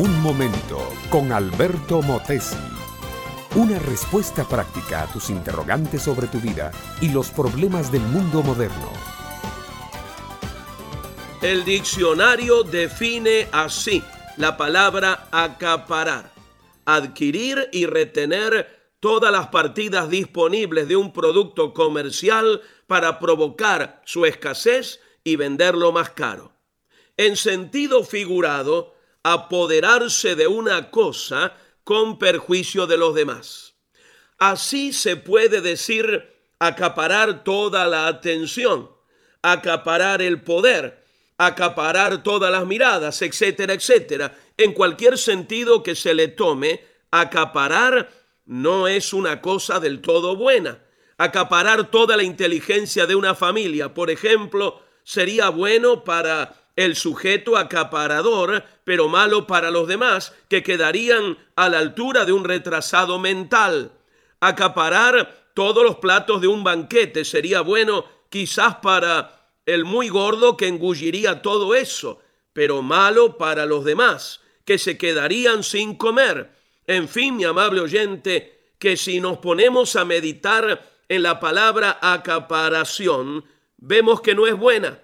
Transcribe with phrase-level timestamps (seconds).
[0.00, 0.78] Un momento
[1.10, 2.56] con Alberto Motesi.
[3.54, 6.72] Una respuesta práctica a tus interrogantes sobre tu vida
[7.02, 8.90] y los problemas del mundo moderno.
[11.42, 14.02] El diccionario define así
[14.38, 16.32] la palabra acaparar,
[16.86, 25.00] adquirir y retener todas las partidas disponibles de un producto comercial para provocar su escasez
[25.24, 26.54] y venderlo más caro.
[27.18, 33.74] En sentido figurado, apoderarse de una cosa con perjuicio de los demás.
[34.38, 38.90] Así se puede decir acaparar toda la atención,
[39.42, 41.04] acaparar el poder,
[41.36, 44.38] acaparar todas las miradas, etcétera, etcétera.
[44.56, 48.10] En cualquier sentido que se le tome, acaparar
[48.44, 50.82] no es una cosa del todo buena.
[51.18, 58.64] Acaparar toda la inteligencia de una familia, por ejemplo, sería bueno para el sujeto acaparador,
[58.84, 63.92] pero malo para los demás, que quedarían a la altura de un retrasado mental.
[64.40, 70.68] Acaparar todos los platos de un banquete sería bueno quizás para el muy gordo que
[70.68, 72.22] engulliría todo eso,
[72.54, 76.50] pero malo para los demás, que se quedarían sin comer.
[76.86, 83.44] En fin, mi amable oyente, que si nos ponemos a meditar en la palabra acaparación,
[83.76, 84.98] vemos que no es buena.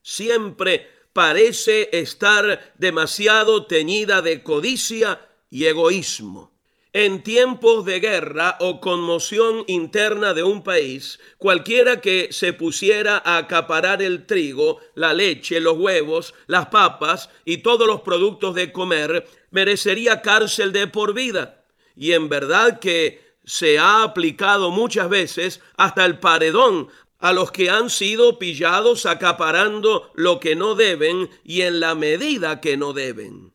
[0.00, 6.52] Siempre parece estar demasiado teñida de codicia y egoísmo.
[6.94, 13.36] En tiempos de guerra o conmoción interna de un país, cualquiera que se pusiera a
[13.36, 19.28] acaparar el trigo, la leche, los huevos, las papas y todos los productos de comer,
[19.50, 21.62] merecería cárcel de por vida.
[21.94, 27.70] Y en verdad que se ha aplicado muchas veces hasta el paredón a los que
[27.70, 33.52] han sido pillados acaparando lo que no deben y en la medida que no deben.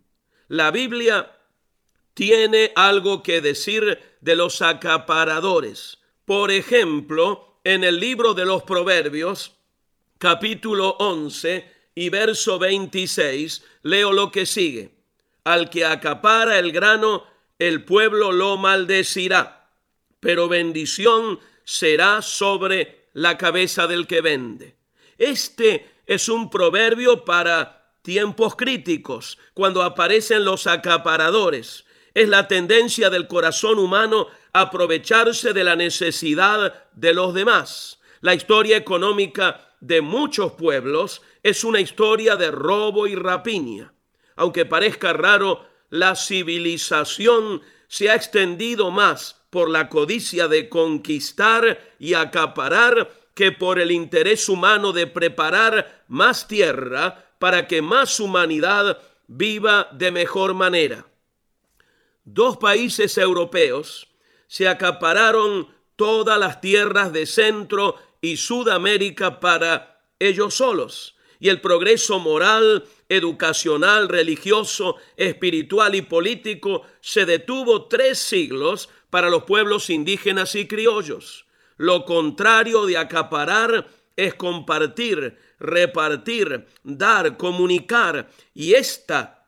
[0.48, 1.32] La Biblia
[2.14, 6.00] tiene algo que decir de los acaparadores.
[6.26, 9.56] Por ejemplo, en el libro de los Proverbios,
[10.18, 14.92] capítulo 11 y verso 26, leo lo que sigue.
[15.46, 17.26] Al que acapara el grano,
[17.60, 19.70] el pueblo lo maldecirá,
[20.20, 24.76] pero bendición será sobre la cabeza del que vende.
[25.18, 31.86] Este es un proverbio para tiempos críticos, cuando aparecen los acaparadores.
[32.14, 38.00] Es la tendencia del corazón humano aprovecharse de la necesidad de los demás.
[38.22, 43.94] La historia económica de muchos pueblos es una historia de robo y rapiña.
[44.36, 47.62] Aunque parezca raro, la civilización
[47.94, 54.50] se ha extendido más por la codicia de conquistar y acaparar que por el interés
[54.50, 61.06] humano de preparar más tierra para que más humanidad viva de mejor manera.
[62.24, 64.08] Dos países europeos
[64.48, 72.18] se acapararon todas las tierras de Centro y Sudamérica para ellos solos, y el progreso
[72.18, 72.86] moral,
[73.16, 81.46] educacional, religioso, espiritual y político se detuvo tres siglos para los pueblos indígenas y criollos.
[81.78, 88.30] Lo contrario de acaparar es compartir, repartir, dar, comunicar.
[88.54, 89.48] Y esta,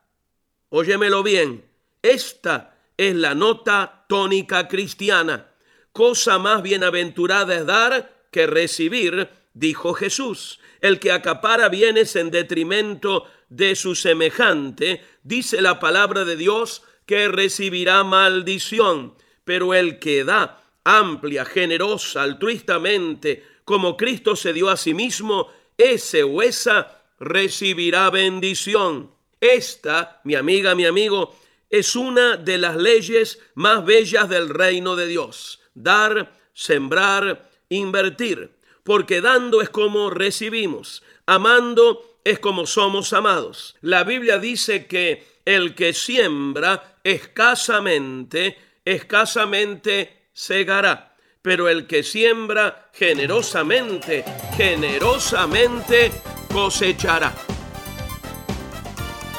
[0.68, 1.64] óyemelo bien,
[2.02, 5.48] esta es la nota tónica cristiana.
[5.92, 10.60] Cosa más bienaventurada es dar que recibir, dijo Jesús.
[10.80, 17.28] El que acapara bienes en detrimento de su semejante, dice la palabra de Dios, que
[17.28, 19.14] recibirá maldición
[19.46, 25.48] pero el que da amplia, generosa, altruistamente, como Cristo se dio a sí mismo,
[25.78, 29.12] ese o esa recibirá bendición.
[29.40, 31.36] Esta, mi amiga, mi amigo,
[31.70, 35.60] es una de las leyes más bellas del reino de Dios.
[35.74, 38.50] Dar, sembrar, invertir.
[38.82, 43.76] Porque dando es como recibimos, amando es como somos amados.
[43.82, 54.24] La Biblia dice que el que siembra escasamente escasamente segará, pero el que siembra generosamente,
[54.56, 56.10] generosamente
[56.52, 57.32] cosechará.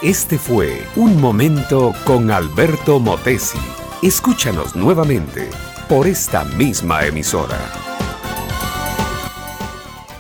[0.01, 3.59] Este fue Un Momento con Alberto Motesi.
[4.01, 5.49] Escúchanos nuevamente
[5.89, 7.86] por esta misma emisora.